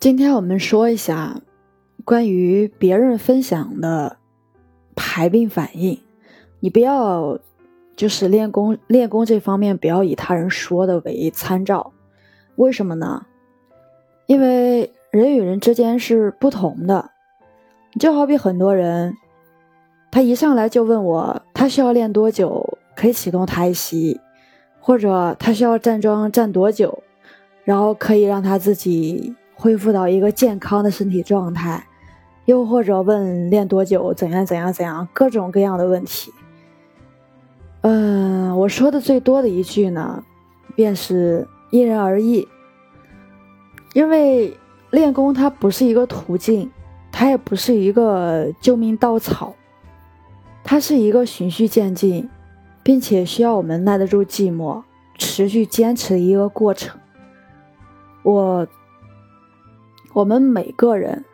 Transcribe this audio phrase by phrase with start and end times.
[0.00, 1.40] 今天我们说一下
[2.04, 4.18] 关于别人分享的
[4.94, 5.98] 排病反应，
[6.60, 7.36] 你不要
[7.96, 11.92] 就是练功练功这方面不要以他人说的为参照，
[12.54, 13.26] 为什么呢？
[14.26, 17.10] 因为人与人之间是不同的，
[17.98, 19.16] 就好比很多人，
[20.12, 24.20] 他一上来就问我他需要练多久可以启动胎息，
[24.78, 27.02] 或者他需要站桩站多久，
[27.64, 29.34] 然后可以让他自己。
[29.60, 31.84] 恢复到一个健康的身体状态，
[32.44, 36.32] 又或者问练多久，怎样怎样怎样，各种各样的问题。
[37.80, 40.22] 嗯，我说的最多的一句呢，
[40.76, 42.46] 便是因人而异。
[43.94, 44.56] 因为
[44.90, 46.70] 练功它不是一个途径，
[47.10, 49.56] 它也不是一个救命稻草，
[50.62, 52.28] 它是一个循序渐进，
[52.84, 54.84] 并且需要我们耐得住寂寞，
[55.16, 57.00] 持续坚持的一个过程。
[58.22, 58.64] 我。
[60.18, 61.24] 我们每个人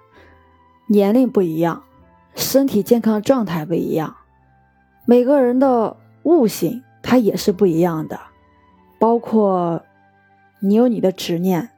[0.89, 1.85] 年龄不一样，
[2.35, 4.15] 身体健康状态不一样，
[5.07, 8.21] 每个人的悟性它也是不一样的。
[8.99, 9.83] 包括
[10.61, 11.71] 你有你的执念，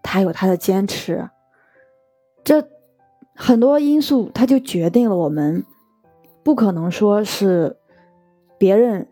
[0.00, 1.28] 他有他的坚持，
[2.44, 2.68] 这
[3.34, 5.64] 很多因素，它就决定了我们
[6.44, 7.78] 不可能说是
[8.58, 9.08] 别人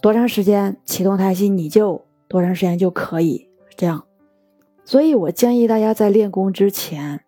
[0.00, 4.04] 多长时间启动胎心，你就多长时间就可以这样。
[4.86, 7.24] 所以我建议大家在练功之前，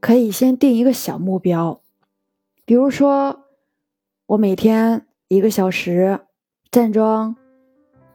[0.00, 1.82] 可以先定一个小目标，
[2.64, 3.44] 比如说，
[4.24, 6.20] 我每天一个小时
[6.70, 7.36] 站桩，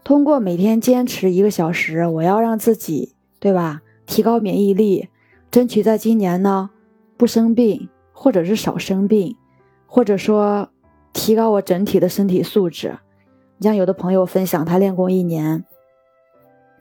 [0.03, 3.83] 通过每天坚持一个小时，我要让自己，对吧？
[4.07, 5.07] 提高免疫力，
[5.51, 6.71] 争取在今年呢
[7.17, 9.37] 不生病，或者是少生病，
[9.85, 10.69] 或者说
[11.13, 12.97] 提高我整体的身体素质。
[13.59, 15.63] 你像有的朋友分享，他练功一年，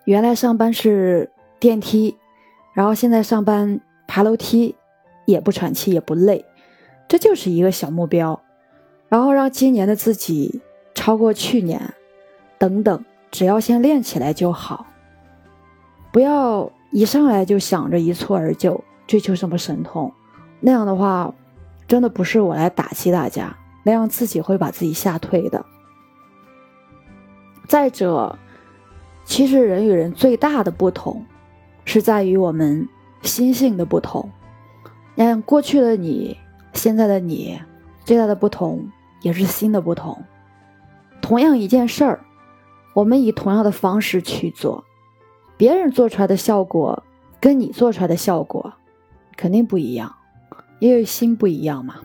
[0.07, 1.31] 原来上班是。
[1.61, 2.17] 电梯，
[2.75, 4.75] 然后现在上班爬楼梯
[5.25, 6.45] 也不喘气也不累，
[7.09, 8.41] 这就是一个小目标，
[9.09, 10.61] 然后让今年的自己
[10.95, 11.95] 超过去年，
[12.59, 14.87] 等等，只要先练起来就好，
[16.13, 20.13] 不要一上来就想着一蹴而就，追求什么神通，
[20.61, 21.33] 那样的话，
[21.89, 25.65] 真的不是我来打击大家，那样自己会把自己吓退的。
[27.67, 28.39] 再者，
[29.25, 31.25] 其实人与人最大的不同。
[31.85, 32.89] 是在于我们
[33.23, 34.31] 心性的不同。
[35.15, 36.37] 你看，过去的你，
[36.73, 37.61] 现在的你，
[38.05, 38.91] 最大的不同
[39.23, 40.23] 也是心的不同。
[41.21, 42.21] 同样一件事儿，
[42.95, 44.85] 我们以同样的方式去做，
[45.57, 47.03] 别人做出来的效果
[47.41, 48.75] 跟你做出来的效果
[49.37, 50.15] 肯定不一样，
[50.81, 51.97] 因为心不一样嘛。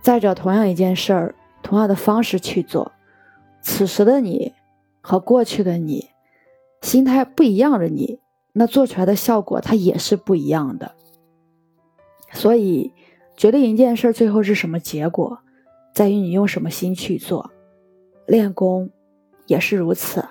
[0.00, 2.92] 再者，同样一件事儿，同样的方式去做，
[3.60, 4.54] 此时的你
[5.00, 6.08] 和过去的你，
[6.80, 8.20] 心态不一样的你。
[8.52, 10.94] 那做出来的效果，它也是不一样的。
[12.32, 12.92] 所以，
[13.36, 15.38] 决定一件事最后是什么结果，
[15.94, 17.50] 在于你用什么心去做。
[18.26, 18.90] 练功
[19.46, 20.24] 也是如此。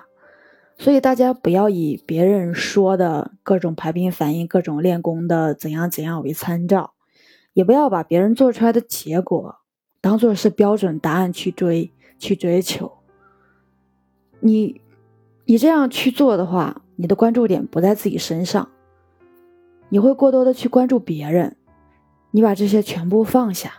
[0.76, 6.92] 所以，大家不要以别人说的各种排兵反应、各种练功的怎样怎样为参照，
[7.54, 9.56] 也不要把别人做出来的结果
[10.00, 12.98] 当做是标准答案去追、去追求。
[14.40, 14.80] 你，
[15.46, 16.82] 你这样去做的话。
[17.00, 18.68] 你的关注点不在自己身上，
[19.88, 21.54] 你会过多的去关注别人，
[22.32, 23.72] 你把这些全部放下，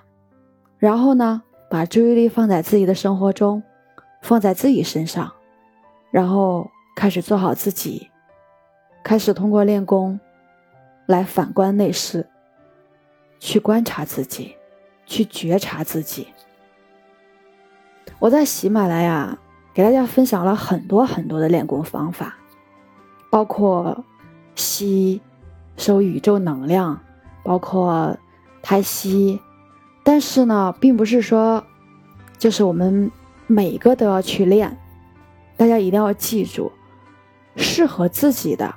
[0.78, 3.62] 然后呢，把注意力放在自己的生活中，
[4.22, 5.34] 放在自己身上，
[6.12, 8.09] 然后开始做好自己，
[9.03, 10.18] 开始通过练功
[11.06, 12.25] 来反观内视，
[13.38, 14.56] 去观察自己，
[15.06, 16.25] 去觉察自己。
[18.18, 19.38] 我在喜马拉雅
[19.74, 22.38] 给大家分享了很多很多的练功方法。
[23.29, 24.03] 包括
[24.56, 25.22] 吸
[25.78, 27.00] 收宇宙能量，
[27.44, 28.17] 包括
[28.62, 29.40] 胎息，
[30.03, 31.63] 但是呢，并不是说
[32.38, 33.12] 就是我们
[33.47, 34.78] 每个都要去练。
[35.56, 36.72] 大家一定要记住，
[37.56, 38.73] 适合自己的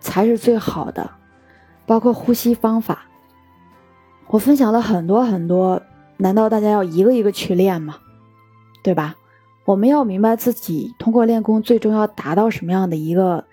[0.00, 1.10] 才是最好的。
[1.86, 3.06] 包括呼吸方法，
[4.26, 5.80] 我分享了很多很多，
[6.18, 7.96] 难道大家要一个一个去练吗？
[8.82, 9.16] 对吧？
[9.64, 13.44] 我们要明白自己通过练功最终要达到什么样的一个。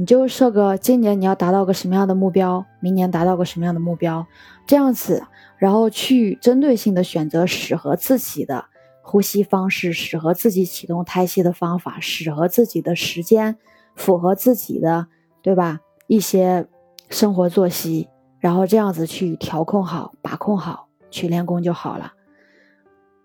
[0.00, 4.26] 你就设个今年你要达到个什么样的目标，明年达到个什么样的目标，
[4.66, 5.22] 这样子，
[5.58, 8.64] 然后去针对性的选择适合自己的
[9.02, 13.58] 呼吸方式，适合自己启动胎息的方法，适合自己的时间，
[13.94, 15.08] 符合自己的，
[15.42, 15.80] 对吧？
[16.06, 16.66] 一些
[17.10, 18.08] 生活作息，
[18.38, 22.14] 然后这样子去调控好、把控好，去练功就好了。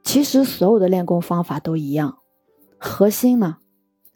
[0.03, 2.17] 其实所有的练功方法都一样，
[2.77, 3.59] 核心呢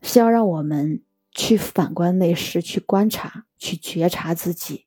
[0.01, 1.01] 是要让我们。
[1.31, 4.85] 去反观内视，去观察，去觉察自己，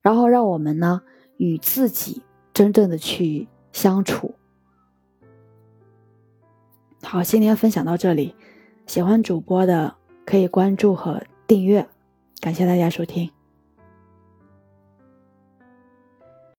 [0.00, 1.02] 然后让我们呢
[1.36, 4.34] 与自己真正的去相处。
[7.02, 8.34] 好，今天分享到这里，
[8.86, 11.86] 喜欢主播的可以关注和订阅，
[12.40, 13.35] 感谢大家收听。